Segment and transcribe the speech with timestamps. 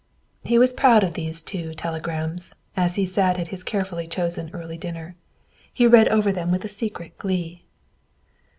[0.49, 4.75] '"He was proud of these two telegrams, as he sat at his carefully chosen early
[4.75, 5.15] dinner.
[5.71, 7.65] He read them over with a secret glee.